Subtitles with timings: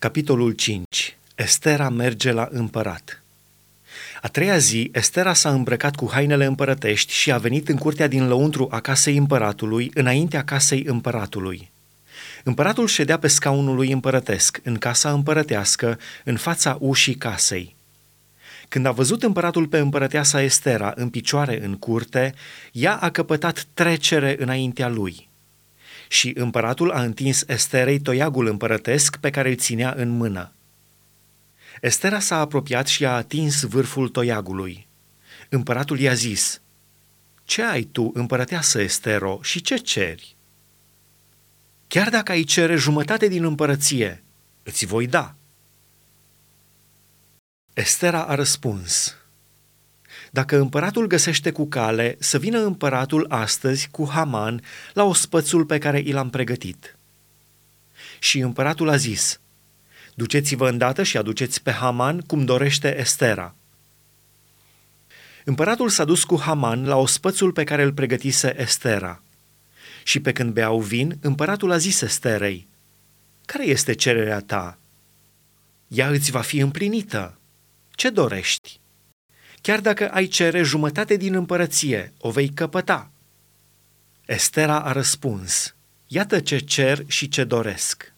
[0.00, 1.18] Capitolul 5.
[1.34, 3.22] Estera merge la împărat.
[4.22, 8.28] A treia zi, Estera s-a îmbrăcat cu hainele împărătești și a venit în curtea din
[8.28, 11.70] lăuntru a casei împăratului, înaintea casei împăratului.
[12.44, 17.74] Împăratul ședea pe scaunul lui împărătesc, în casa împărătească, în fața ușii casei.
[18.68, 22.34] Când a văzut împăratul pe împărăteasa Estera în picioare în curte,
[22.72, 25.28] ea a căpătat trecere înaintea lui–
[26.12, 30.52] și împăratul a întins Esterei toiagul împărătesc pe care îl ținea în mână.
[31.80, 34.86] Estera s-a apropiat și a atins vârful toiagului.
[35.48, 36.60] Împăratul i-a zis,
[37.44, 40.36] Ce ai tu, împărăteasă Estero, și ce ceri?
[41.88, 44.22] Chiar dacă ai cere jumătate din împărăție,
[44.62, 45.34] îți voi da.
[47.72, 49.16] Estera a răspuns,
[50.30, 54.62] dacă împăratul găsește cu cale, să vină împăratul astăzi cu Haman
[54.92, 56.96] la ospățul pe care i l-am pregătit.
[58.18, 59.40] Și împăratul a zis,
[60.14, 63.54] duceți-vă îndată și aduceți pe Haman cum dorește Estera.
[65.44, 69.22] Împăratul s-a dus cu Haman la ospățul pe care îl pregătise Estera.
[70.04, 72.68] Și pe când beau vin, împăratul a zis Esterei,
[73.44, 74.78] Care este cererea ta?
[75.88, 77.38] Ea îți va fi împlinită.
[77.90, 78.80] Ce dorești?
[79.60, 83.10] Chiar dacă ai cere jumătate din împărăție, o vei căpăta.
[84.26, 85.74] Estera a răspuns,
[86.06, 88.12] iată ce cer și ce doresc.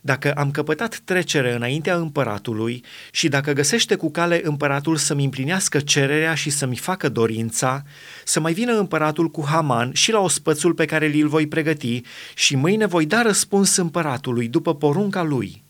[0.00, 6.34] Dacă am căpătat trecere înaintea împăratului și dacă găsește cu cale împăratul să-mi împlinească cererea
[6.34, 7.82] și să-mi facă dorința,
[8.24, 12.02] să mai vină împăratul cu Haman și la ospățul pe care li-l voi pregăti
[12.34, 15.64] și mâine voi da răspuns împăratului după porunca lui.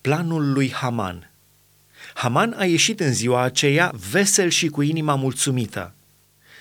[0.00, 1.29] Planul lui Haman
[2.14, 5.94] Haman a ieșit în ziua aceea vesel și cu inima mulțumită.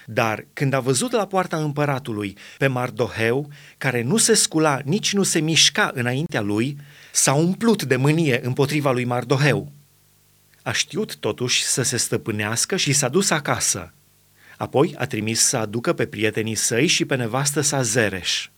[0.05, 5.23] Dar când a văzut la poarta împăratului pe Mardoheu, care nu se scula, nici nu
[5.23, 6.77] se mișca înaintea lui,
[7.11, 9.71] s-a umplut de mânie împotriva lui Mardoheu.
[10.63, 13.93] A știut totuși să se stăpânească și s-a dus acasă.
[14.57, 18.49] Apoi a trimis să aducă pe prietenii săi și pe nevastă sa Zereș.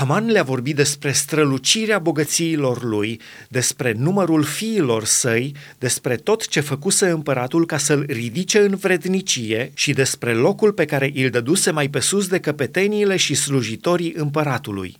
[0.00, 7.08] Haman le-a vorbit despre strălucirea bogățiilor lui, despre numărul fiilor săi, despre tot ce făcuse
[7.08, 12.00] împăratul ca să-l ridice în vrednicie și despre locul pe care îl dăduse mai pe
[12.00, 14.96] sus de căpeteniile și slujitorii împăratului.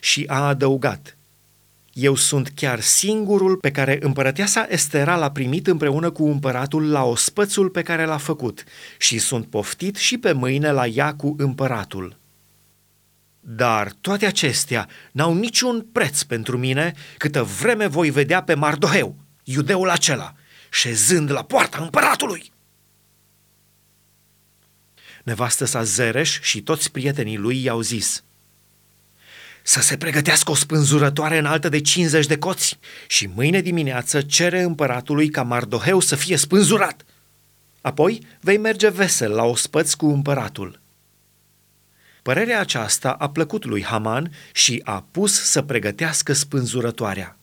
[0.00, 1.16] Și a adăugat,
[1.92, 7.68] eu sunt chiar singurul pe care împărăteasa Estera l-a primit împreună cu împăratul la ospățul
[7.68, 8.64] pe care l-a făcut
[8.96, 12.17] și sunt poftit și pe mâine la ea cu împăratul.
[13.50, 19.90] Dar toate acestea n-au niciun preț pentru mine câtă vreme voi vedea pe Mardoheu, iudeul
[19.90, 20.34] acela,
[20.70, 22.52] șezând la poarta împăratului.
[25.22, 28.24] Nevastă sa Zereș și toți prietenii lui i-au zis,
[29.62, 35.28] să se pregătească o spânzurătoare înaltă de 50 de coți și mâine dimineață cere împăratului
[35.28, 37.04] ca Mardoheu să fie spânzurat.
[37.80, 40.80] Apoi vei merge vesel la ospăț cu împăratul.
[42.28, 47.37] Părerea aceasta a plăcut lui Haman și a pus să pregătească spânzurătoarea.